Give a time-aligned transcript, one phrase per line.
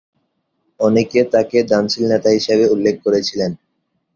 [0.79, 3.51] অনেকে তাকে দানশীল নেতা হিসাবে উল্লেখ করেছিলেন।